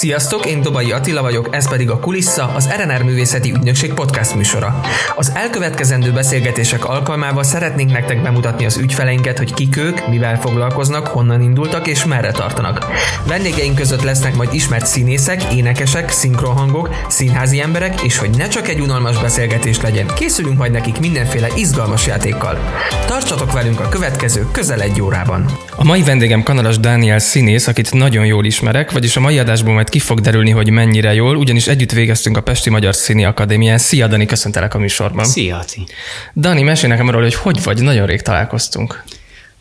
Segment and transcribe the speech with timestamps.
[0.00, 4.80] Sziasztok, én Dobai Attila vagyok, ez pedig a Kulissa, az RNR Művészeti Ügynökség podcast műsora.
[5.16, 11.42] Az elkövetkezendő beszélgetések alkalmával szeretnénk nektek bemutatni az ügyfeleinket, hogy kik ők, mivel foglalkoznak, honnan
[11.42, 12.86] indultak és merre tartanak.
[13.26, 18.80] Vendégeink között lesznek majd ismert színészek, énekesek, szinkronhangok, színházi emberek, és hogy ne csak egy
[18.80, 22.58] unalmas beszélgetés legyen, készülünk majd nekik mindenféle izgalmas játékkal.
[23.06, 25.46] Tartsatok velünk a következő közel egy órában.
[25.76, 29.88] A mai vendégem Kanalas Dániel színész, akit nagyon jól ismerek, vagyis a mai adásból majd
[29.90, 33.78] ki fog derülni, hogy mennyire jól, ugyanis együtt végeztünk a Pesti Magyar Színi Akadémián.
[33.78, 35.24] Szia, Dani, köszöntelek a műsorban.
[35.24, 35.86] Szia, Ati.
[36.36, 39.04] Dani, mesélj nekem arról, hogy hogy vagy, nagyon rég találkoztunk.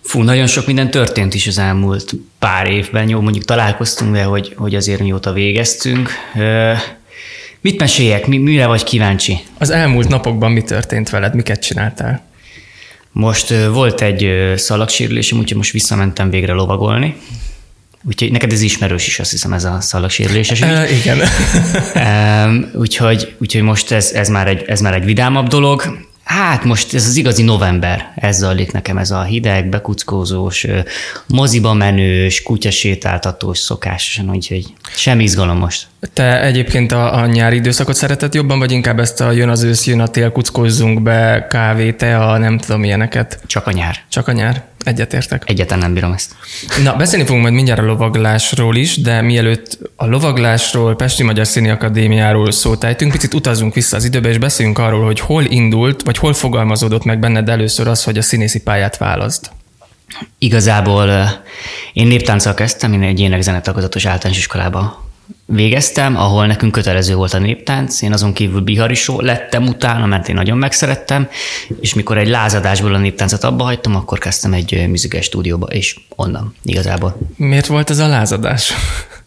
[0.03, 3.09] Fú, nagyon sok minden történt is az elmúlt pár évben.
[3.09, 6.11] Jó, mondjuk találkoztunk, de hogy, hogy azért mióta végeztünk.
[7.61, 8.27] Mit meséljek?
[8.27, 9.39] Mi, mire vagy kíváncsi?
[9.57, 11.35] Az elmúlt napokban mi történt veled?
[11.35, 12.27] Miket csináltál?
[13.11, 17.15] Most volt egy szalagsérülésem, úgyhogy most visszamentem végre lovagolni.
[18.03, 20.61] Úgyhogy neked ez ismerős is, azt hiszem, ez a szalagsérüléses.
[20.61, 21.19] Uh, igen.
[22.83, 26.07] úgyhogy, úgyhogy most ez, ez, már egy, ez már egy vidámabb dolog.
[26.23, 30.67] Hát most ez az igazi november, ez zajlik nekem, ez a hideg, bekuckózós,
[31.27, 35.87] moziba menős, kutyasétáltatós szokásosan, úgyhogy semmi izgalom most.
[36.13, 39.87] Te egyébként a, a nyári időszakot szereted jobban, vagy inkább ezt a jön az ősz,
[39.87, 43.39] jön a tél, kuckózzunk be, kávé, te, a nem tudom ilyeneket?
[43.45, 43.95] Csak a nyár.
[44.09, 44.63] Csak a nyár.
[44.83, 45.43] Egyetértek.
[45.45, 46.35] Egyetlen nem bírom ezt.
[46.83, 51.69] Na, beszélni fogunk majd mindjárt a lovaglásról is, de mielőtt a lovaglásról, Pesti Magyar Színi
[51.69, 56.17] Akadémiáról szót ejtünk, picit utazunk vissza az időbe, és beszéljünk arról, hogy hol indult, vagy
[56.17, 59.51] hol fogalmazódott meg benned először az, hogy a színészi pályát választ.
[60.37, 61.09] Igazából
[61.93, 65.08] én néptánccal kezdtem, én egy énekzenetagozatos általános iskolába
[65.45, 70.35] végeztem, ahol nekünk kötelező volt a néptánc, én azon kívül biharisó lettem utána, mert én
[70.35, 71.29] nagyon megszerettem,
[71.79, 76.55] és mikor egy lázadásból a néptáncot abba hagytam, akkor kezdtem egy műzikes stúdióba, és onnan
[76.63, 77.17] igazából.
[77.35, 78.73] Miért volt ez a lázadás?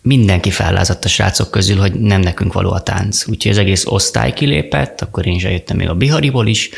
[0.03, 3.27] Mindenki fellázadt a srácok közül, hogy nem nekünk való a tánc.
[3.29, 6.71] Úgyhogy az egész osztály kilépett, akkor én is jöttem még a Bihariból is,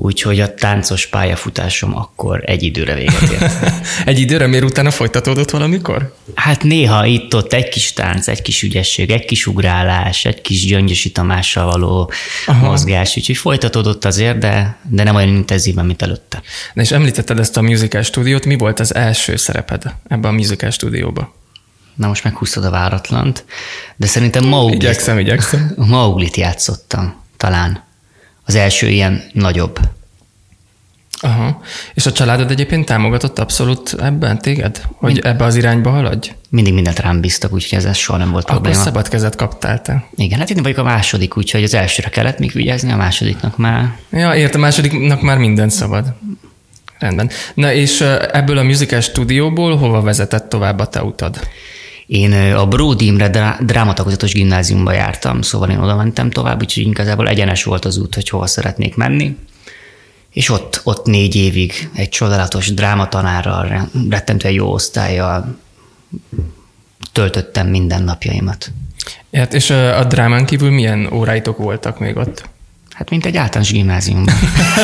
[0.00, 3.52] Úgyhogy a táncos pályafutásom akkor egy időre véget ért.
[4.04, 6.14] egy időre, miért utána folytatódott valamikor?
[6.34, 11.12] Hát néha itt-ott egy kis tánc, egy kis ügyesség, egy kis ugrálás, egy kis gyöngyösi
[11.12, 12.12] Tamással való
[12.46, 12.66] Aha.
[12.66, 16.42] mozgás, úgyhogy folytatódott azért, de, de nem olyan intenzíven, mint előtte.
[16.74, 20.70] Na és említetted ezt a musical stúdiót, mi volt az első szereped ebben a musical
[20.70, 21.32] stúdióban?
[21.94, 23.44] Na most meghúztad a váratlant,
[23.96, 25.74] de szerintem Mauglit, igyekszem, igyekszem.
[25.88, 27.86] Mauglit játszottam, talán
[28.48, 29.78] az első ilyen nagyobb.
[31.20, 31.62] Aha.
[31.94, 34.80] És a családod egyébként támogatott abszolút ebben téged?
[34.96, 35.24] Hogy Mind...
[35.26, 36.32] ebbe az irányba haladj?
[36.50, 38.84] Mindig mindent rám bíztak, úgyhogy ez soha nem volt Akkor probléma.
[38.84, 40.04] szabad kezet kaptál te.
[40.14, 43.96] Igen, hát én vagyok a második, úgyhogy az elsőre kellett még vigyázni, a másodiknak már...
[44.10, 46.14] Ja, ért, a másodiknak már minden szabad.
[46.98, 47.30] Rendben.
[47.54, 48.00] Na és
[48.32, 51.40] ebből a musical stúdióból hova vezetett tovább a te utad?
[52.08, 57.64] Én a Bródi Imre drámatagozatos gimnáziumba jártam, szóval én oda mentem tovább, úgyhogy igazából egyenes
[57.64, 59.36] volt az út, hogy hova szeretnék menni.
[60.30, 65.58] És ott, ott négy évig egy csodálatos drámatanárral, rettentően jó osztályjal
[67.12, 68.70] töltöttem minden napjaimat.
[69.30, 72.48] Ért, és a drámán kívül milyen óráitok voltak még ott?
[72.98, 74.34] Hát, mint egy általános gimnáziumban.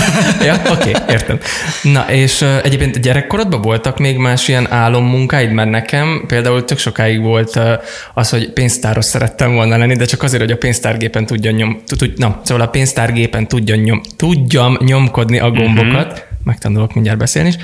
[0.46, 1.38] ja, oké, okay, értem.
[1.82, 7.20] Na, és uh, egyébként gyerekkorodban voltak még más ilyen álommunkáid, mert nekem például tök sokáig
[7.20, 7.72] volt uh,
[8.14, 12.12] az, hogy pénztáros szerettem volna lenni, de csak azért, hogy a pénztárgépen tudjon nyom, tud,
[12.16, 16.24] na, szóval a pénztárgépen tudjon nyom, tudjam nyomkodni a gombokat, uh-huh.
[16.44, 17.56] megtanulok mindjárt beszélni is.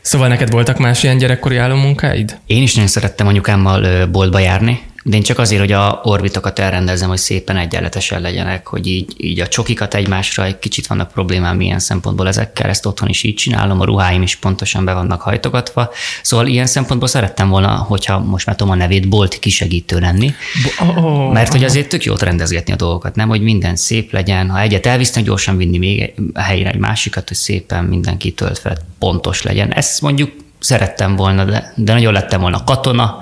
[0.00, 2.38] Szóval neked voltak más ilyen gyerekkori álommunkáid?
[2.46, 7.08] Én is nagyon szerettem anyukámmal boltba járni, de én csak azért, hogy a orbitokat elrendezem,
[7.08, 11.78] hogy szépen egyenletesen legyenek, hogy így, így a csokikat egymásra egy kicsit vannak problémám ilyen
[11.78, 15.90] szempontból ezekkel, ezt otthon is így csinálom, a ruháim is pontosan be vannak hajtogatva.
[16.22, 20.34] Szóval ilyen szempontból szerettem volna, hogyha most már tudom a nevét, bolt kisegítő lenni,
[20.80, 24.60] oh, mert hogy azért tök jót rendezgetni a dolgokat, nem, hogy minden szép legyen, ha
[24.60, 29.42] egyet elvisznek, gyorsan vinni még a helyre egy másikat, hogy szépen mindenki tölt fel, pontos
[29.42, 29.72] legyen.
[29.72, 33.18] Ezt mondjuk szerettem volna, de, de nagyon lettem volna katona,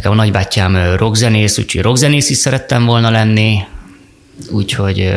[0.00, 3.64] Nekem a nagybátyám rockzenész, úgyhogy rockzenész is szerettem volna lenni,
[4.50, 5.12] úgyhogy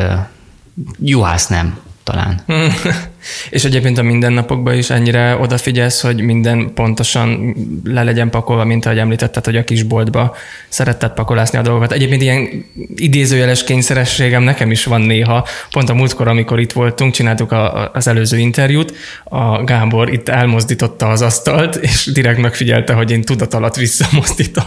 [1.00, 2.42] juhász nem talán.
[3.50, 7.54] és egyébként a mindennapokban is ennyire odafigyelsz, hogy minden pontosan
[7.84, 10.36] le legyen pakolva, mint ahogy említetted, hogy a kisboltba
[10.68, 11.92] szeretted pakolászni a dolgokat.
[11.92, 12.64] Egyébként ilyen
[12.96, 15.46] idézőjeles kényszerességem nekem is van néha.
[15.70, 18.94] Pont a múltkor, amikor itt voltunk, csináltuk a, az előző interjút,
[19.24, 24.66] a Gábor itt elmozdította az asztalt, és direkt megfigyelte, hogy én tudat alatt visszamozdítom.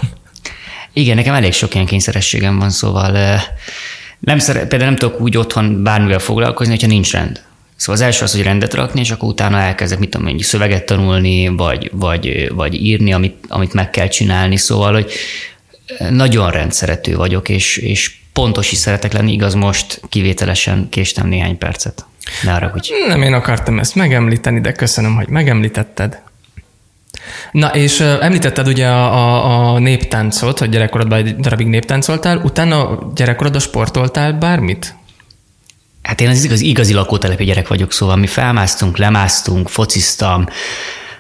[0.94, 3.39] Igen, nekem elég sok ilyen kényszerességem van, szóval
[4.19, 7.42] nem szeret, például nem tudok úgy otthon bármivel foglalkozni, hogyha nincs rend.
[7.77, 10.85] Szóval az első az, hogy rendet rakni, és akkor utána elkezdek, mit tudom, mondjuk szöveget
[10.85, 14.57] tanulni, vagy, vagy, vagy írni, amit, amit meg kell csinálni.
[14.57, 15.12] Szóval, hogy
[16.09, 22.06] nagyon rendszerető vagyok, és, és pontos is szeretek lenni, igaz most kivételesen késtem néhány percet.
[22.44, 22.91] Ne arra, hogy...
[23.07, 26.21] Nem én akartam ezt megemlíteni, de köszönöm, hogy megemlítetted.
[27.51, 33.62] Na, és említetted ugye a, a, a néptáncot, hogy gyerekkorodban egy darabig néptáncoltál, utána gyerekkorodban
[33.62, 34.95] sportoltál bármit?
[36.07, 40.45] Hát én az igazi, igazi lakótelepi gyerek vagyok, szóval mi felmásztunk, lemásztunk, fociztam,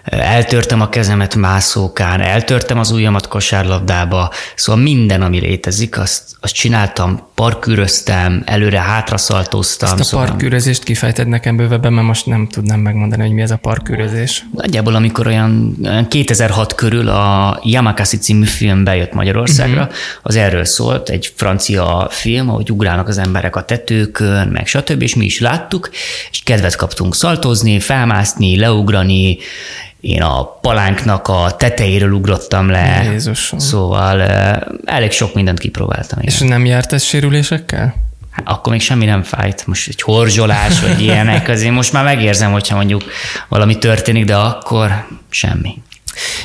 [0.09, 7.27] eltörtem a kezemet mászókán, eltörtem az ujjamat kosárlabdába, szóval minden, ami létezik, azt, azt csináltam,
[7.35, 9.89] parkűröztem, előre hátraszaltóztam.
[9.89, 10.27] Ezt a szóval...
[10.27, 14.45] parkűrözést kifejted nekem bővebben, mert most nem tudnám megmondani, hogy mi ez a parkűrözés.
[14.53, 15.77] Nagyjából, amikor olyan
[16.09, 19.95] 2006 körül a Yamakasi című film bejött Magyarországra, uh-huh.
[20.21, 25.15] az erről szólt, egy francia film, ahogy ugrálnak az emberek a tetőkön, meg stb., és
[25.15, 25.89] mi is láttuk,
[26.31, 29.37] és kedvet kaptunk szaltozni, felmászni, leugrani,
[30.01, 33.03] én a palánknak a tetejéről ugrottam le.
[33.11, 33.59] Jézusom.
[33.59, 34.21] Szóval
[34.85, 36.19] elég sok mindent kipróbáltam.
[36.19, 36.33] Igen.
[36.33, 37.95] És nem járt ez sérülésekkel?
[38.31, 39.67] Hát akkor még semmi nem fájt.
[39.67, 43.03] Most egy horzsolás, vagy ilyenek, azért most már megérzem, hogyha mondjuk
[43.47, 45.81] valami történik, de akkor semmi.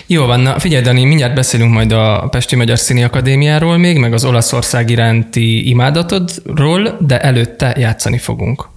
[0.07, 4.13] Jó van, na figyelj Dani, mindjárt beszélünk majd a Pesti Magyar Színi Akadémiáról még, meg
[4.13, 8.69] az Olaszország iránti imádatodról, de előtte játszani fogunk.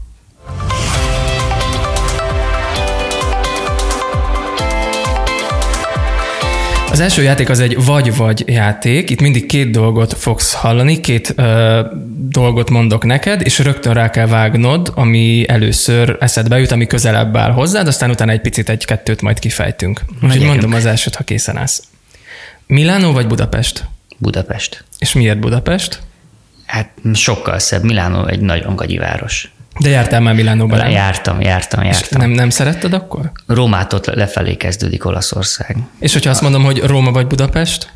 [6.96, 9.10] Az első játék az egy vagy-vagy játék.
[9.10, 11.82] Itt mindig két dolgot fogsz hallani, két ö,
[12.30, 17.52] dolgot mondok neked, és rögtön rá kell vágnod, ami először eszedbe jut, ami közelebb áll
[17.52, 20.02] hozzád, aztán utána egy picit egy-kettőt majd kifejtünk.
[20.24, 21.84] Úgyhogy mondom az elsőt, ha készen állsz.
[22.68, 23.86] Milánó vagy Budapest?
[24.18, 24.84] Budapest.
[25.00, 26.00] És miért Budapest?
[26.66, 27.84] Hát sokkal szebb.
[27.84, 29.52] Milánó egy nagyon gagyi város.
[29.80, 30.78] De jártál már Milánóban?
[30.78, 30.90] Nem?
[30.90, 32.22] Jártam, jártam, jártam.
[32.22, 33.32] nem, nem szeretted akkor?
[33.48, 35.78] Rómától lefelé kezdődik Olaszország.
[36.00, 37.92] És hogyha azt mondom, hogy Róma vagy Budapest?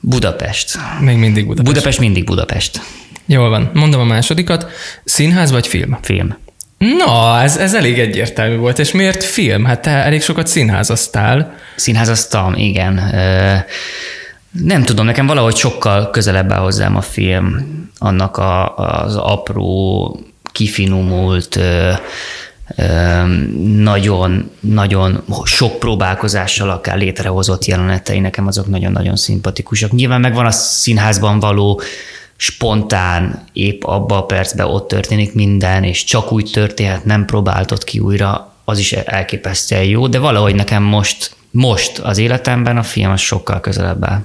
[0.00, 0.78] Budapest.
[1.00, 1.66] Még mindig Budapest.
[1.68, 2.80] Budapest mindig Budapest.
[3.26, 3.70] Jól van.
[3.74, 4.70] Mondom a másodikat.
[5.04, 5.98] Színház vagy film?
[6.02, 6.36] Film.
[6.78, 8.78] Na, ez, ez elég egyértelmű volt.
[8.78, 9.64] És miért film?
[9.64, 11.54] Hát te elég sokat színházaztál.
[11.76, 12.94] Színházaztam, igen.
[14.50, 17.64] Nem tudom, nekem valahogy sokkal közelebb áll hozzám a film,
[17.98, 20.20] annak a, az apró
[20.58, 21.58] kifinomult,
[23.66, 29.92] nagyon, nagyon sok próbálkozással akár létrehozott jelenetei, nekem azok nagyon-nagyon szimpatikusak.
[29.92, 31.80] Nyilván megvan a színházban való
[32.36, 37.98] spontán, épp abba a percben ott történik minden, és csak úgy történhet, nem próbáltad ki
[37.98, 43.20] újra, az is elképesztően jó, de valahogy nekem most, most az életemben a film az
[43.20, 44.22] sokkal közelebb áll.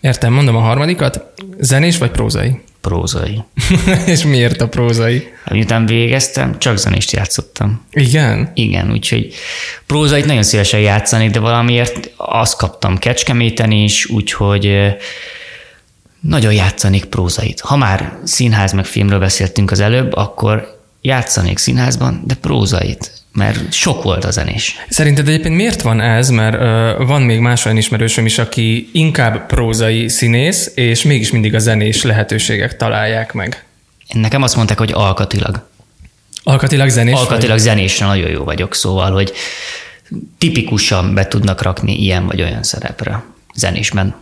[0.00, 1.24] Értem, mondom a harmadikat.
[1.58, 2.60] Zenés vagy prózai?
[2.80, 3.42] Prózai.
[4.06, 5.32] És miért a prózai?
[5.44, 7.84] Hát, miután végeztem, csak zenést játszottam.
[7.90, 8.50] Igen?
[8.54, 9.34] Igen, úgyhogy
[9.86, 14.78] prózait nagyon szívesen játszani, de valamiért azt kaptam Kecskeméten is, úgyhogy
[16.20, 17.60] nagyon játszanék prózait.
[17.60, 24.02] Ha már színház meg filmről beszéltünk az előbb, akkor játszanék színházban, de prózait mert sok
[24.02, 24.76] volt a zenés.
[24.88, 26.28] Szerinted egyébként miért van ez?
[26.28, 31.54] Mert uh, van még más olyan ismerősöm is, aki inkább prózai színész, és mégis mindig
[31.54, 33.64] a zenés lehetőségek találják meg.
[34.12, 35.68] Nekem azt mondták, hogy alkatilag.
[36.42, 37.58] Alkatilag zenés Alkatilag vagy?
[37.58, 39.32] zenésre nagyon jó vagyok, szóval, hogy
[40.38, 43.24] tipikusan be tudnak rakni ilyen vagy olyan szerepre
[43.54, 44.14] zenésben.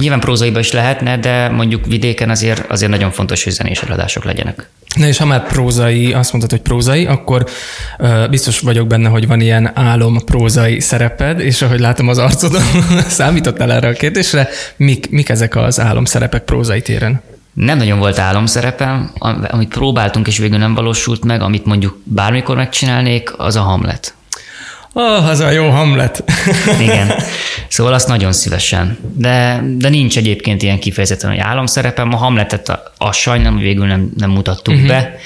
[0.00, 4.68] Nyilván prózaiba is lehetne, de mondjuk vidéken azért, azért nagyon fontos, hogy zenés előadások legyenek.
[4.96, 7.46] Na és ha már prózai, azt mondtad, hogy prózai, akkor
[7.98, 12.62] uh, biztos vagyok benne, hogy van ilyen álom prózai szereped, és ahogy látom az arcodon,
[13.08, 17.22] számítottál erre a kérdésre, mik, mik ezek az álom szerepek prózai téren?
[17.52, 19.12] Nem nagyon volt álomszerepem,
[19.50, 24.14] amit próbáltunk, és végül nem valósult meg, amit mondjuk bármikor megcsinálnék, az a Hamlet.
[24.92, 26.24] Oh, az a jó Hamlet.
[26.80, 27.12] Igen.
[27.68, 28.98] Szóval azt nagyon szívesen.
[29.14, 32.12] De, de nincs egyébként ilyen kifejezetten, hogy álomszerepem.
[32.12, 34.88] A Hamletet a, a sajnálom, végül nem, nem mutattuk uh-huh.
[34.88, 35.18] be,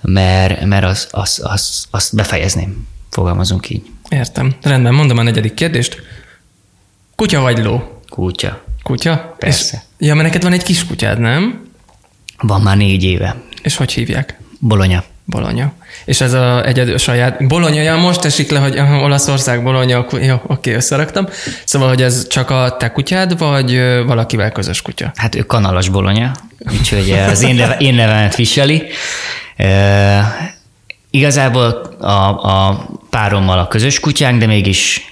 [0.00, 2.86] mert, mert azt az, az, az befejezném.
[3.10, 3.82] Fogalmazunk így.
[4.08, 4.54] Értem.
[4.62, 6.02] Rendben, mondom a negyedik kérdést.
[7.16, 8.00] Kutya vagy ló?
[8.08, 8.62] Kutya.
[8.82, 9.34] Kutya?
[9.38, 9.82] Persze.
[9.98, 11.70] És, ja, mert neked van egy kis kutyád, nem?
[12.38, 13.36] Van már négy éve.
[13.62, 14.40] És hogy hívják?
[14.58, 15.04] Bolonya.
[15.24, 15.72] Bolonya.
[16.04, 17.46] És ez a egyedül saját...
[17.46, 21.28] Bolonya, ja, most esik le, hogy Olaszország, Bolonya, jó, oké, összeraktam.
[21.64, 23.76] Szóval, hogy ez csak a te kutyád, vagy
[24.06, 25.12] valakivel közös kutya?
[25.16, 26.32] Hát ő kanalas Bolonya,
[26.78, 28.82] úgyhogy az én, neve, én nevemet viseli.
[29.56, 30.56] E,
[31.10, 35.11] igazából a, a párommal a közös kutyánk, de mégis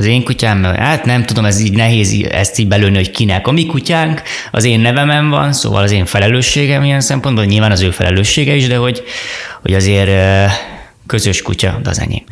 [0.00, 3.46] az én kutyám, hát nem tudom, ez így nehéz ezt így belőni, hogy kinek.
[3.46, 7.80] A mi kutyánk az én nevemen van, szóval az én felelősségem ilyen szempontból, nyilván az
[7.80, 9.02] ő felelőssége is, de hogy,
[9.62, 10.10] hogy azért
[11.10, 12.22] Közös kutya, de az enyém.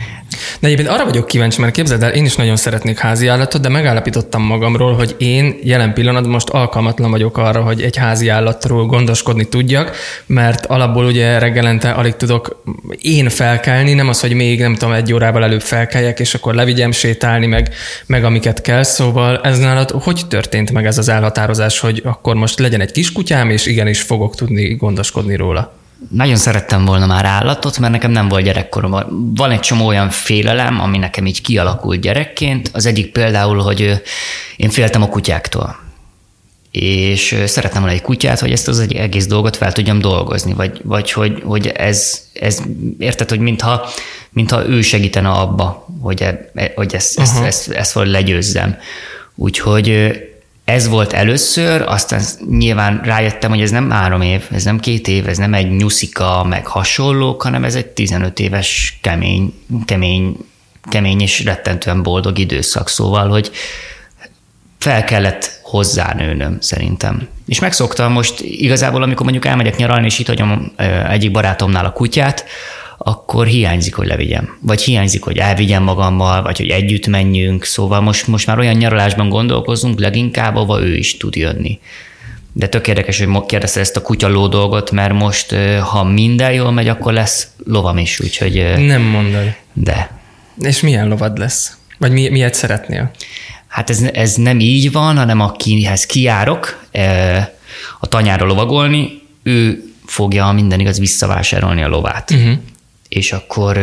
[0.61, 3.69] De egyébként arra vagyok kíváncsi, mert képzeld el, én is nagyon szeretnék házi állatot, de
[3.69, 9.45] megállapítottam magamról, hogy én jelen pillanatban most alkalmatlan vagyok arra, hogy egy házi állatról gondoskodni
[9.45, 12.63] tudjak, mert alapból ugye reggelente alig tudok
[13.01, 16.93] én felkelni, nem az, hogy még nem tudom, egy órával előbb felkeljek, és akkor levigyem
[16.93, 17.75] sétálni, meg,
[18.07, 18.83] meg amiket kell.
[18.83, 23.51] Szóval ez nálad hogy történt meg ez az elhatározás, hogy akkor most legyen egy kiskutyám,
[23.51, 25.78] és igenis fogok tudni gondoskodni róla?
[26.11, 29.33] Nagyon szerettem volna már állatot, mert nekem nem volt gyerekkoromban.
[29.35, 32.71] Van egy csomó olyan félelem, ami nekem így kialakult gyerekként.
[32.73, 34.03] Az egyik például, hogy
[34.57, 35.77] én féltem a kutyáktól.
[36.71, 40.81] És szerettem volna egy kutyát, hogy ezt az egy egész dolgot fel tudjam dolgozni, vagy,
[40.85, 42.63] vagy hogy, hogy ez, ez,
[42.99, 43.89] érted, hogy mintha,
[44.31, 48.77] mintha ő segítene abba, hogy, e, hogy ezt, ezt, ezt, ezt, ezt legyőzzem.
[49.35, 50.17] Úgyhogy
[50.69, 55.29] ez volt először, aztán nyilván rájöttem, hogy ez nem három év, ez nem két év,
[55.29, 60.37] ez nem egy nyuszika, meg hasonlók, hanem ez egy 15 éves kemény, kemény,
[60.91, 62.89] kemény és rettentően boldog időszak.
[62.89, 63.51] Szóval, hogy
[64.79, 67.29] fel kellett hozzánőnöm szerintem.
[67.47, 70.73] És megszoktam most igazából, amikor mondjuk elmegyek nyaralni, és itt hagyom
[71.09, 72.45] egyik barátomnál a kutyát,
[72.99, 74.59] akkor hiányzik, hogy levigyem.
[74.61, 77.65] Vagy hiányzik, hogy elvigyem magammal, vagy hogy együtt menjünk.
[77.65, 81.79] Szóval most, most már olyan nyaralásban gondolkozunk, leginkább, ahova ő is tud jönni.
[82.53, 86.89] De tök érdekes, hogy kérdezte ezt a kutyaló dolgot, mert most, ha minden jól megy,
[86.89, 88.75] akkor lesz lovam is, úgyhogy...
[88.79, 89.55] Nem mondod.
[89.73, 90.11] De.
[90.61, 91.77] És milyen lovad lesz?
[91.99, 93.11] Vagy mi, miért szeretnél?
[93.69, 96.87] Hát ez, ez nem így van, hanem akihez kiárok
[98.01, 102.31] a tanyára lovagolni, ő fogja minden igaz visszavásárolni a lovát.
[102.31, 102.59] Uh-huh
[103.09, 103.79] és akkor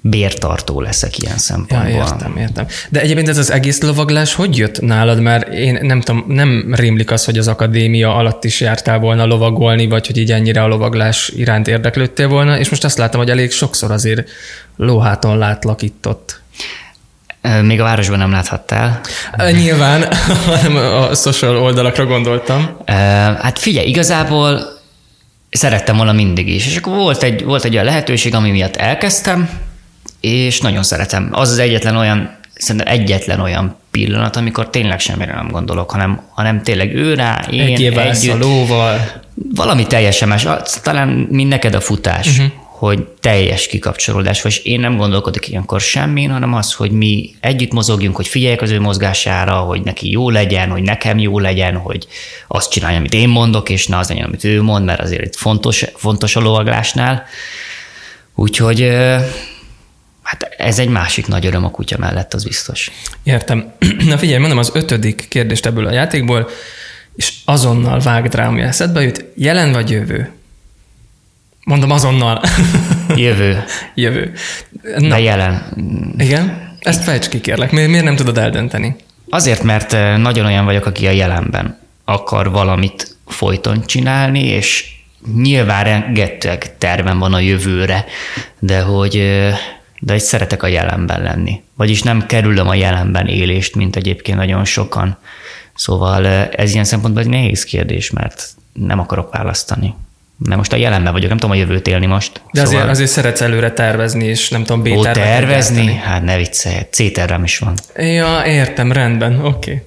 [0.00, 1.90] bértartó leszek ilyen szempontból.
[1.90, 2.66] Ja, értem, értem.
[2.88, 5.20] De egyébként ez az egész lovaglás hogy jött nálad?
[5.20, 9.86] Mert én nem tudom, nem rémlik az, hogy az akadémia alatt is jártál volna lovagolni,
[9.86, 13.50] vagy hogy így ennyire a lovaglás iránt érdeklődtél volna, és most azt látom, hogy elég
[13.50, 14.30] sokszor azért
[14.76, 16.40] lóháton látlak itt ott.
[17.62, 19.00] Még a városban nem láthattál.
[19.52, 20.12] Nyilván,
[20.46, 22.76] hanem a social oldalakra gondoltam.
[23.40, 24.79] Hát figyelj, igazából
[25.50, 26.66] szerettem volna mindig is.
[26.66, 29.50] És akkor volt egy, volt egy olyan lehetőség, ami miatt elkezdtem,
[30.20, 31.28] és nagyon szeretem.
[31.32, 36.62] Az az egyetlen olyan, szerintem egyetlen olyan pillanat, amikor tényleg semmire nem gondolok, hanem, hanem
[36.62, 38.34] tényleg ő rá, én egy együtt.
[38.34, 38.98] a lóval.
[39.54, 40.46] Valami teljesen más.
[40.82, 42.38] Talán mind neked a futás.
[42.38, 47.72] Uh-huh hogy teljes kikapcsolódás, vagy én nem gondolkodok ilyenkor semmin, hanem az, hogy mi együtt
[47.72, 52.06] mozogjunk, hogy figyeljek az ő mozgására, hogy neki jó legyen, hogy nekem jó legyen, hogy
[52.48, 55.36] azt csinálja, amit én mondok, és ne az legyen, amit ő mond, mert azért itt
[55.36, 57.24] fontos, fontos a lovaglásnál.
[58.34, 58.88] Úgyhogy
[60.22, 62.90] hát ez egy másik nagy öröm a kutya mellett, az biztos.
[63.22, 63.72] Értem.
[64.08, 66.48] Na figyelj, mondom az ötödik kérdést ebből a játékból,
[67.16, 69.24] és azonnal vágd rá, ami eszedbe jut.
[69.34, 70.38] Jelen vagy jövő?
[71.70, 72.42] Mondom azonnal.
[73.16, 73.64] Jövő.
[73.94, 74.32] Jövő.
[74.98, 75.08] Na.
[75.08, 75.62] De jelen.
[76.18, 76.74] Igen?
[76.78, 77.72] Ezt fejts ki, kérlek.
[77.72, 78.96] Mi, miért nem tudod eldönteni?
[79.28, 84.94] Azért, mert eh, nagyon olyan vagyok, aki a jelenben akar valamit folyton csinálni, és
[85.34, 88.04] nyilván rengeteg tervem van a jövőre,
[88.58, 89.58] de hogy eh,
[90.00, 91.62] de egy szeretek a jelenben lenni.
[91.74, 95.18] Vagyis nem kerülöm a jelenben élést, mint egyébként nagyon sokan.
[95.74, 99.94] Szóval eh, ez ilyen szempontból egy nehéz kérdés, mert nem akarok választani.
[100.44, 102.40] Mert most a jelenben vagyok, nem tudom a jövőt élni most.
[102.52, 102.88] De azért, szóval...
[102.88, 105.84] azért szeretsz előre tervezni, és nem tudom, B tervezni?
[105.84, 106.00] Gyártani.
[106.04, 107.74] Hát ne viccelj, C tervem is van.
[107.96, 109.46] Ja, értem, rendben, oké.
[109.46, 109.82] Okay.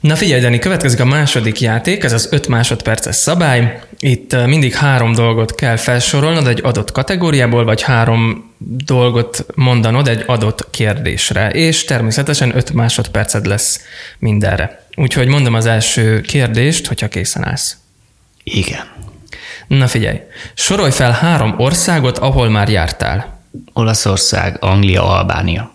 [0.00, 3.80] Na figyelj, Dani, következik a második játék, ez az 5 másodperces szabály.
[3.98, 8.52] Itt mindig három dolgot kell felsorolnod egy adott kategóriából, vagy három
[8.84, 13.80] dolgot mondanod egy adott kérdésre, és természetesen 5 másodperced lesz
[14.18, 14.86] mindenre.
[14.94, 17.76] Úgyhogy mondom az első kérdést, hogyha készen állsz.
[18.42, 18.84] Igen.
[19.66, 20.20] Na figyelj,
[20.54, 23.40] sorolj fel három országot, ahol már jártál.
[23.72, 25.72] Olaszország, Anglia, Albánia.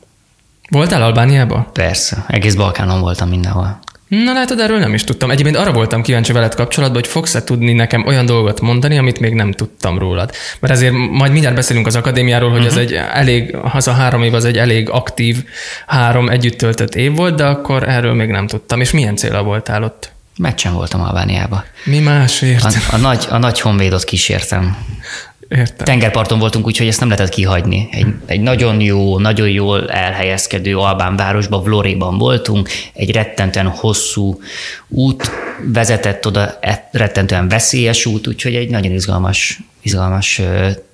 [0.69, 1.67] Voltál Albániában?
[1.73, 3.79] Persze, egész Balkánon voltam mindenhol.
[4.09, 5.31] Na látod, erről nem is tudtam.
[5.31, 9.33] Egyébként arra voltam kíváncsi veled kapcsolatban, hogy fogsz-e tudni nekem olyan dolgot mondani, amit még
[9.33, 10.31] nem tudtam rólad.
[10.59, 12.77] Mert ezért majd mindjárt beszélünk az akadémiáról, hogy uh-huh.
[12.77, 12.95] ez mhm.
[12.95, 15.43] egy elég, az a három év az egy elég aktív,
[15.87, 18.81] három együtt töltött év volt, de akkor erről még nem tudtam.
[18.81, 20.11] És milyen célra voltál ott?
[20.39, 21.63] Meccsen voltam Albániába.
[21.85, 22.63] Mi másért?
[22.63, 24.77] A, a, nagy, a nagy honvédot kísértem.
[25.49, 25.85] Értem.
[25.85, 27.87] Tengerparton voltunk, úgyhogy ezt nem lehetett kihagyni.
[27.91, 34.41] Egy, egy nagyon jó, nagyon jól elhelyezkedő albán városban, Vloréban voltunk, egy rettentően hosszú
[34.87, 35.31] út
[35.63, 40.41] vezetett oda, e, rettentően veszélyes út, úgyhogy egy nagyon izgalmas, izgalmas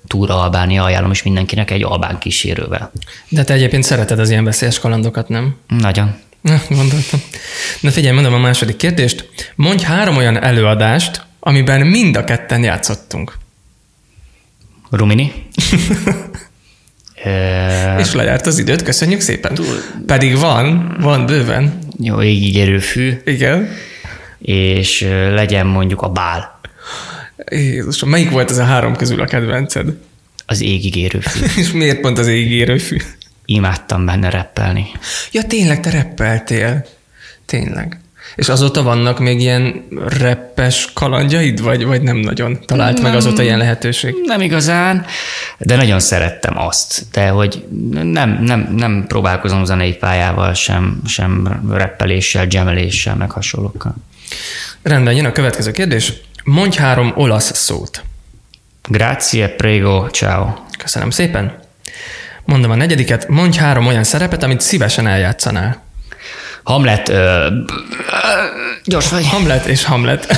[0.06, 2.92] túra Albánia ajánlom is mindenkinek egy albán kísérővel.
[3.28, 5.56] De te egyébként szereted az ilyen veszélyes kalandokat, nem?
[5.68, 6.16] Nagyon.
[6.40, 7.20] Na, gondoltam.
[7.80, 9.28] Na figyelj, mondom a második kérdést.
[9.54, 13.36] Mondj három olyan előadást, amiben mind a ketten játszottunk.
[14.90, 15.32] Rumini.
[17.98, 19.58] És lejárt az időt, köszönjük szépen.
[20.06, 21.78] Pedig van, van bőven.
[21.98, 23.68] jó, égigérő fű, Igen.
[24.38, 25.00] és
[25.30, 26.60] legyen mondjuk a bál.
[27.50, 29.86] Jézusom, melyik volt ez a három közül a kedvenced?
[30.46, 31.44] Az égigérő fű.
[31.60, 32.96] És miért pont az égérő fű?
[33.46, 34.90] Imádtam benne reppelni.
[35.32, 36.86] Ja, tényleg, te reppeltél.
[37.44, 38.00] Tényleg.
[38.34, 43.58] És azóta vannak még ilyen reppes kalandjaid, vagy, vagy nem nagyon talált meg azóta ilyen
[43.58, 44.14] lehetőség?
[44.24, 45.04] Nem igazán,
[45.58, 47.02] de nagyon szerettem azt.
[47.12, 53.94] De hogy nem, nem, nem próbálkozom zenei pályával, sem, sem reppeléssel, gemeléssel, meg hasonlókkal.
[54.82, 56.12] Rendben, jön a következő kérdés.
[56.44, 58.02] Mondj három olasz szót.
[58.88, 60.46] Grazie, prego, ciao.
[60.78, 61.64] Köszönöm szépen.
[62.46, 63.28] Mondom a negyediket.
[63.28, 65.82] Mondj három olyan szerepet, amit szívesen eljátszanál.
[66.62, 67.46] Hamlet, ö,
[68.84, 69.28] gyors vagy.
[69.28, 70.26] Hamlet és Hamlet.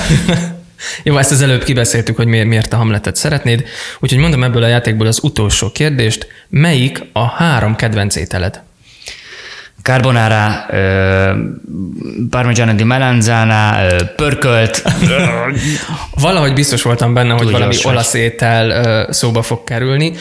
[1.03, 3.63] Jó, ezt az előbb kibeszéltük, hogy miért, miért a Hamletet szeretnéd.
[3.99, 6.27] Úgyhogy mondom ebből a játékból az utolsó kérdést.
[6.49, 8.61] Melyik a három kedvenc ételed?
[9.83, 11.31] Carbonara, ö,
[12.29, 14.83] parmigiano di melanzana, ö, pörkölt,
[16.21, 20.13] Valahogy biztos voltam benne, hogy Túl valami olasz étel ö, szóba fog kerülni.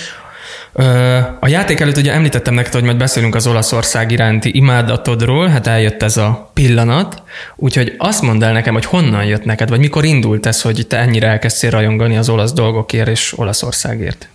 [1.41, 6.03] A játék előtt ugye említettem neked, hogy majd beszélünk az Olaszország iránti imádatodról, hát eljött
[6.03, 7.23] ez a pillanat,
[7.57, 10.99] úgyhogy azt mondd el nekem, hogy honnan jött neked, vagy mikor indult ez, hogy te
[10.99, 14.29] ennyire elkezdtél rajongani az olasz dolgokért és Olaszországért.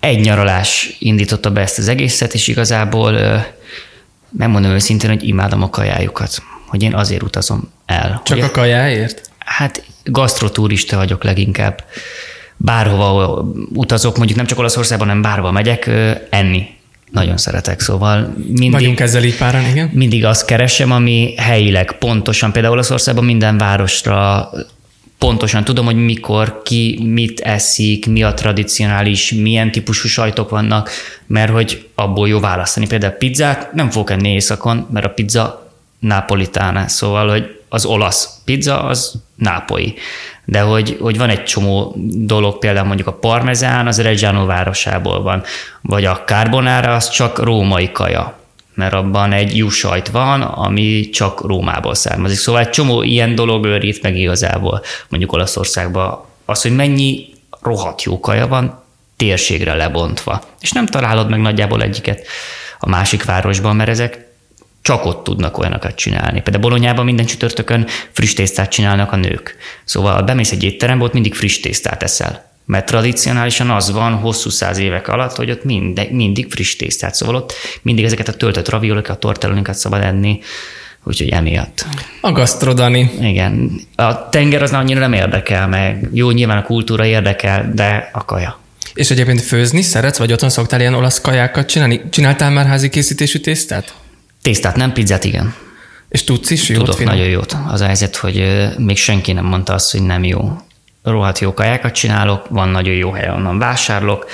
[0.00, 3.44] egy nyaralás indította be ezt az egészet, és igazából
[4.38, 8.22] megmondom őszintén, hogy imádom a kajájukat, hogy én azért utazom el.
[8.24, 9.30] Csak hogy a kajáért?
[9.38, 11.84] Hát gasztroturista vagyok leginkább.
[12.64, 15.90] Bárhova utazok, mondjuk nem csak Olaszországban, hanem bárhova megyek,
[16.30, 16.66] enni.
[17.10, 19.90] Nagyon szeretek, szóval mindig, Vagyunk ezzel így páran, igen?
[19.92, 24.50] mindig azt keresem, ami helyileg pontosan, például Olaszországban minden városra
[25.18, 30.90] pontosan tudom, hogy mikor, ki mit eszik, mi a tradicionális, milyen típusú sajtok vannak,
[31.26, 32.86] mert hogy abból jó választani.
[32.86, 38.82] Például pizzát nem fogok enni éjszakon, mert a pizza napolitána, szóval, hogy az olasz pizza
[38.82, 39.94] az nápoi.
[40.44, 45.42] De hogy, hogy van egy csomó dolog, például mondjuk a parmezán, az Reggiano városából van,
[45.80, 48.42] vagy a carbonara, az csak római kaja
[48.74, 52.38] mert abban egy jussajt van, ami csak Rómából származik.
[52.38, 56.24] Szóval egy csomó ilyen dolog őrít meg igazából mondjuk Olaszországban.
[56.44, 57.28] Az, hogy mennyi
[57.62, 58.82] rohadt jó kaja van,
[59.16, 60.42] térségre lebontva.
[60.60, 62.26] És nem találod meg nagyjából egyiket
[62.78, 64.26] a másik városban, mert ezek
[64.84, 66.40] csak ott tudnak olyanokat csinálni.
[66.40, 69.56] Például Bolonyában minden csütörtökön friss tésztát csinálnak a nők.
[69.84, 72.50] Szóval bemész egy étterembe, ott mindig friss tésztát eszel.
[72.64, 77.14] Mert tradicionálisan az van hosszú száz évek alatt, hogy ott mindig, mindig friss tésztát.
[77.14, 80.40] Szóval ott mindig ezeket a töltött raviolikat, tortellonikat szabad enni,
[81.04, 81.86] úgyhogy emiatt.
[82.20, 83.10] A gasztrodani.
[83.20, 83.70] Igen.
[83.96, 86.08] A tenger az annyira nem érdekel meg.
[86.12, 88.58] Jó, nyilván a kultúra érdekel, de a kaja.
[88.94, 92.00] És egyébként főzni szeretsz, vagy otthon szoktál ilyen olasz kajákat csinálni?
[92.10, 93.94] Csináltál már házi készítésű tésztát?
[94.44, 95.54] Tésztát nem, pizzát igen.
[96.08, 97.14] És tudsz is jót Tudok finom?
[97.14, 97.56] nagyon jót.
[97.68, 100.60] Az a helyzet, hogy még senki nem mondta azt, hogy nem jó.
[101.02, 104.26] Rohadt jó kajákat csinálok, van nagyon jó hely, onnan vásárlok,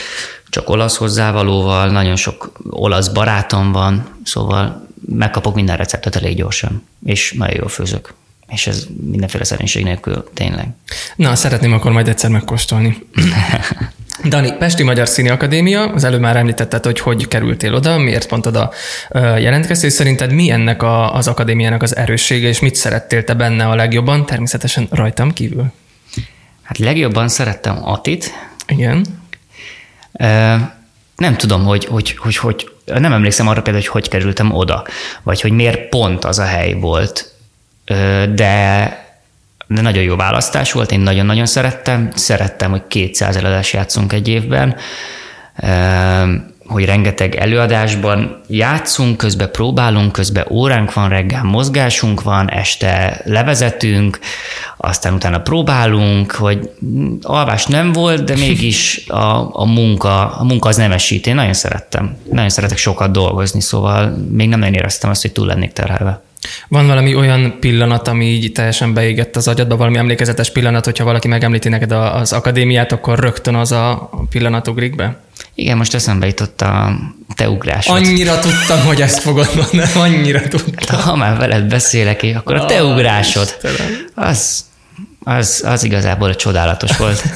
[0.48, 7.32] csak olasz hozzávalóval, nagyon sok olasz barátom van, szóval megkapok minden receptet elég gyorsan, és
[7.32, 8.14] nagyon jól főzök.
[8.48, 10.68] És ez mindenféle szerénység nélkül tényleg.
[11.16, 13.06] Na, szeretném akkor majd egyszer megkóstolni.
[14.24, 18.46] Dani, Pesti Magyar Színi Akadémia, az előbb már említetted, hogy hogy kerültél oda, miért pont
[18.46, 18.72] oda
[19.14, 23.74] jelentkeztél, szerinted mi ennek a, az akadémiának az erőssége, és mit szerettél te benne a
[23.74, 25.72] legjobban, természetesen rajtam kívül?
[26.62, 28.32] Hát legjobban szerettem Atit,
[28.66, 29.04] Igen.
[31.16, 34.84] Nem tudom, hogy, hogy, hogy, hogy nem emlékszem arra például, hogy hogy kerültem oda,
[35.22, 37.34] vagy hogy miért pont az a hely volt,
[38.34, 39.09] de,
[39.74, 44.76] de nagyon jó választás volt, én nagyon-nagyon szerettem, szerettem, hogy 200 előadás játszunk egy évben,
[45.62, 46.34] Ö,
[46.66, 54.18] hogy rengeteg előadásban játszunk, közben próbálunk, közben óránk van, reggel mozgásunk van, este levezetünk,
[54.76, 56.70] aztán utána próbálunk, hogy
[57.22, 61.26] alvás nem volt, de mégis a, a, munka, a munka az nemesít.
[61.26, 62.16] Én nagyon szerettem.
[62.32, 66.22] Nagyon szeretek sokat dolgozni, szóval még nem nagyon éreztem azt, hogy túl lennék terhelve.
[66.68, 71.28] Van valami olyan pillanat, ami így teljesen beégett az agyadba, valami emlékezetes pillanat, hogyha valaki
[71.28, 75.20] megemlíti neked az akadémiát, akkor rögtön az a pillanat ugrik be?
[75.54, 76.96] Igen, most eszembe jutott a
[77.34, 77.96] te ugrásod.
[77.96, 81.00] Annyira tudtam, hogy ezt fogod mondani, annyira tudtam.
[81.00, 84.06] Ha már veled beszélek, akkor a te ugrásod, Istenem.
[84.14, 84.64] az,
[85.24, 87.22] az, az igazából csodálatos volt.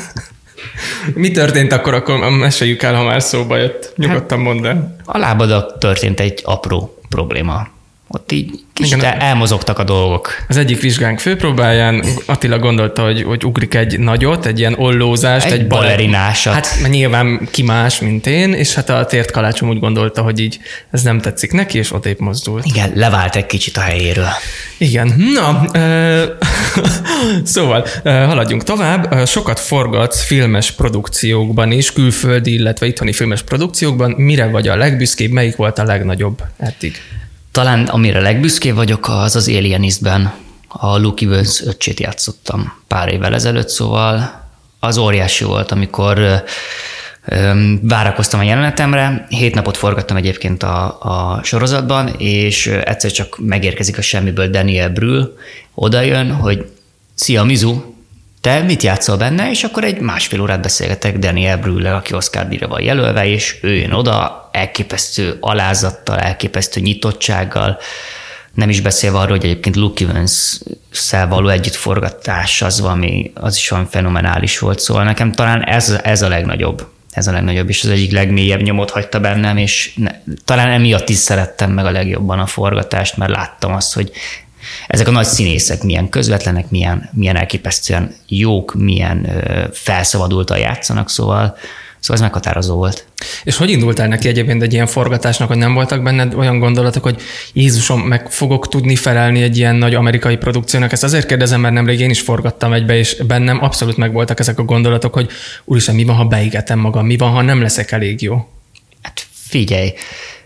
[1.14, 3.92] Mi történt akkor, akkor meséljük el, ha már szóba jött.
[3.96, 4.96] Nyugodtan mondd el.
[5.04, 7.68] A lábadak történt egy apró probléma.
[8.14, 10.28] Ott így kicsit Igen, elmozogtak a dolgok.
[10.48, 15.52] Az egyik vizsgánk főpróbáján Attila gondolta, hogy, hogy ugrik egy nagyot, egy ilyen ollózást, egy,
[15.52, 16.52] egy balerinásat.
[16.52, 20.58] Hát nyilván ki más, mint én, és hát a tért kalácsom úgy gondolta, hogy így
[20.90, 22.64] ez nem tetszik neki, és odébb mozdult.
[22.64, 24.28] Igen, levált egy kicsit a helyéről.
[24.78, 25.64] Igen, na,
[27.54, 29.26] szóval haladjunk tovább.
[29.26, 34.10] Sokat forgatsz filmes produkciókban is, külföldi, illetve itthoni filmes produkciókban.
[34.10, 37.02] Mire vagy a legbüszkébb, melyik volt a legnagyobb eddig?
[37.54, 40.32] Talán amire legbüszkébb vagyok, az az Alienistben.
[40.68, 44.40] A Luke Evans öccsét játszottam pár évvel ezelőtt, szóval
[44.80, 46.42] az óriási volt, amikor
[47.80, 54.02] várakoztam a jelenetemre, hét napot forgattam egyébként a, a sorozatban, és egyszer csak megérkezik a
[54.02, 55.36] semmiből Daniel Brühl,
[55.74, 56.70] oda jön, hogy
[57.14, 57.93] szia Mizu,
[58.44, 62.68] te mit játszol benne, és akkor egy másfél órát beszélgetek Daniel brühl aki Oscar díjra
[62.68, 67.78] van jelölve, és ő jön oda, elképesztő alázattal, elképesztő nyitottsággal,
[68.54, 73.86] nem is beszélve arról, hogy egyébként Luke Evans-szel való együttforgatás az, valami, az is olyan
[73.86, 78.12] fenomenális volt, szóval nekem talán ez, ez a legnagyobb ez a legnagyobb, és az egyik
[78.12, 80.10] legmélyebb nyomot hagyta bennem, és ne,
[80.44, 84.10] talán emiatt is szerettem meg a legjobban a forgatást, mert láttam azt, hogy
[84.86, 91.56] ezek a nagy színészek milyen közvetlenek, milyen, milyen elképesztően jók, milyen ö, felszabadultan játszanak, szóval
[92.04, 93.06] Szóval ez meghatározó volt.
[93.44, 97.20] És hogy indultál neki egyébként egy ilyen forgatásnak, hogy nem voltak benned olyan gondolatok, hogy
[97.52, 100.92] Jézusom, meg fogok tudni felelni egy ilyen nagy amerikai produkciónak?
[100.92, 104.62] Ezt azért kérdezem, mert nemrég én is forgattam egybe, és bennem abszolút megvoltak ezek a
[104.62, 105.30] gondolatok, hogy
[105.64, 108.48] úristen, mi van, ha beigetem magam, mi van, ha nem leszek elég jó?
[109.02, 109.92] Hát figyelj,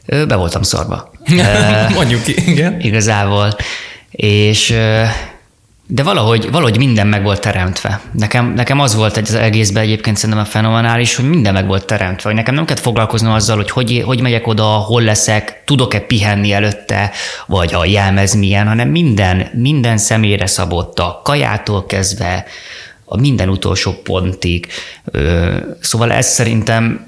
[0.07, 1.13] be voltam szarva.
[1.95, 2.81] Mondjuk ki, igen.
[2.81, 3.57] Igazából.
[4.11, 4.77] És
[5.91, 8.01] de valahogy, valahogy minden meg volt teremtve.
[8.13, 11.87] Nekem, nekem az volt egy az egészben egyébként szerintem a fenomenális, hogy minden meg volt
[11.87, 16.01] teremtve, hogy nekem nem kellett foglalkoznom azzal, hogy hogy, hogy megyek oda, hol leszek, tudok-e
[16.01, 17.11] pihenni előtte,
[17.47, 22.45] vagy a jelmez milyen, hanem minden, minden személyre szabott, a kajától kezdve,
[23.05, 24.67] a minden utolsó pontig.
[25.81, 27.07] Szóval ez szerintem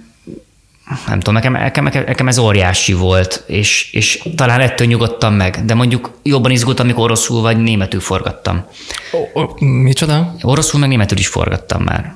[1.06, 5.74] nem tudom, nekem, nekem, nekem ez óriási volt, és, és talán ettől nyugodtam meg, de
[5.74, 8.64] mondjuk jobban izgultam, amikor oroszul vagy németül forgattam.
[9.12, 10.34] O, o, micsoda?
[10.42, 12.14] Oroszul meg németül is forgattam már.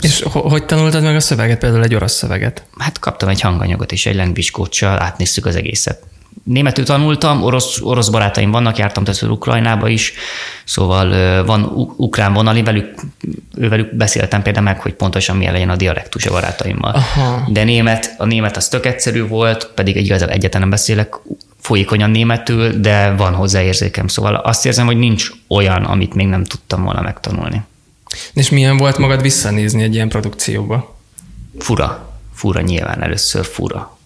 [0.00, 2.64] És hogy tanultad meg a szöveget, például egy orosz szöveget?
[2.78, 6.02] Hát kaptam egy hanganyagot és egy language átnéztük az egészet
[6.44, 10.12] németül tanultam, orosz, orosz barátaim vannak, jártam többször Ukrajnába is,
[10.64, 11.62] szóval van
[11.96, 13.00] ukrán vonali, velük,
[13.56, 16.90] ővelük beszéltem például meg, hogy pontosan milyen legyen a dialektus a barátaimmal.
[16.90, 17.44] Aha.
[17.48, 21.14] De német, a német az tök egyszerű volt, pedig igazából egyetlen nem beszélek
[21.60, 26.44] folyékonyan németül, de van hozzá érzékem, szóval azt érzem, hogy nincs olyan, amit még nem
[26.44, 27.62] tudtam volna megtanulni.
[28.34, 30.98] És milyen volt magad visszanézni egy ilyen produkcióba?
[31.58, 32.18] Fura.
[32.34, 33.98] Fura nyilván, először fura.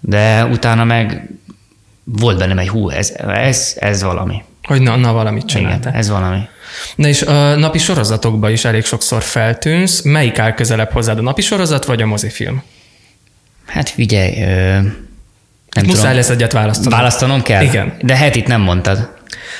[0.00, 1.30] De utána meg
[2.12, 4.42] volt bennem egy hú, ez, ez, ez valami.
[4.62, 5.78] Hogy na, na valamit csináltál.
[5.78, 6.40] Igen, ez valami.
[6.96, 10.02] Na és a napi sorozatokban is elég sokszor feltűnsz.
[10.02, 12.62] Melyik áll közelebb hozzád, a napi sorozat vagy a mozifilm?
[13.66, 14.38] Hát figyelj,
[15.70, 16.14] nem Muszáj tudom.
[16.14, 16.98] lesz egyet választanom.
[16.98, 17.62] Választanom kell?
[17.62, 17.96] Igen.
[18.00, 19.16] De hetit nem mondtad.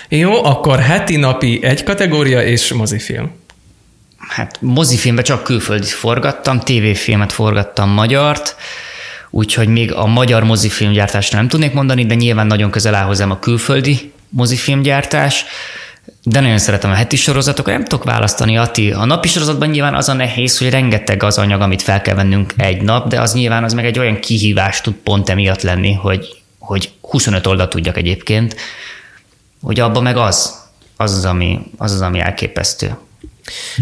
[0.09, 3.31] Jó, akkor heti napi egy kategória és mozifilm.
[4.19, 8.57] Hát mozifilmben csak külföldit forgattam, tévéfilmet forgattam magyart,
[9.31, 13.39] úgyhogy még a magyar mozifilmgyártást nem tudnék mondani, de nyilván nagyon közel áll hozzám a
[13.39, 15.45] külföldi mozifilmgyártás,
[16.23, 18.93] de nagyon szeretem a heti sorozatokat, nem tudok választani, Ati.
[18.93, 22.55] A napi sorozatban nyilván az a nehéz, hogy rengeteg az anyag, amit fel kell vennünk
[22.57, 26.43] egy nap, de az nyilván az meg egy olyan kihívás tud pont emiatt lenni, hogy,
[26.59, 28.57] hogy 25 oldalt tudjak egyébként,
[29.63, 30.55] hogy abban meg az,
[30.97, 32.97] az az, ami, az, az, ami elképesztő.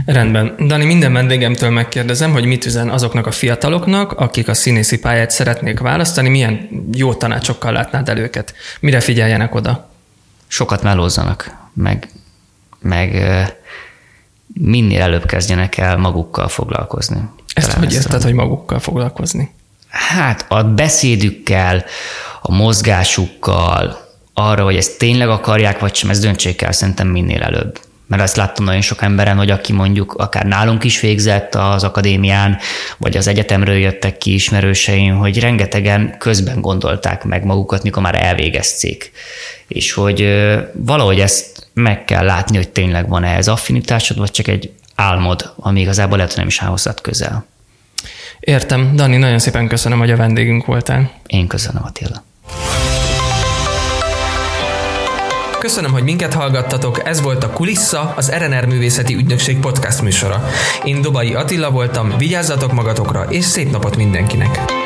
[0.06, 0.54] Rendben.
[0.66, 5.78] Dani, minden vendégemtől megkérdezem, hogy mit üzen azoknak a fiataloknak, akik a színészi pályát szeretnék
[5.78, 8.54] választani, milyen jó tanácsokkal látnád el őket?
[8.80, 9.90] Mire figyeljenek oda?
[10.46, 12.08] Sokat melózzanak, meg,
[12.80, 13.24] meg
[14.54, 17.20] minél előbb kezdjenek el magukkal foglalkozni.
[17.54, 19.54] Ezt Talán hogy érted, hogy magukkal foglalkozni?
[19.88, 21.84] Hát a beszédükkel,
[22.42, 27.80] a mozgásukkal, arra, hogy ezt tényleg akarják, vagy sem, ezt döntsék el szerintem minél előbb
[28.06, 32.58] mert azt láttam nagyon sok emberen, hogy aki mondjuk akár nálunk is végzett az akadémián,
[32.98, 39.12] vagy az egyetemről jöttek ki ismerőseim, hogy rengetegen közben gondolták meg magukat, mikor már elvégezték.
[39.68, 44.72] És hogy valahogy ezt meg kell látni, hogy tényleg van ehhez affinitásod, vagy csak egy
[44.94, 47.46] álmod, ami igazából lehet, hogy nem is áll közel.
[48.40, 48.96] Értem.
[48.96, 51.10] Dani, nagyon szépen köszönöm, hogy a vendégünk voltál.
[51.26, 52.24] Én köszönöm, Attila.
[55.58, 60.44] Köszönöm, hogy minket hallgattatok, ez volt a Kulissa, az RNR Művészeti Ügynökség podcast műsora.
[60.84, 64.85] Én Dobai Attila voltam, vigyázzatok magatokra, és szép napot mindenkinek!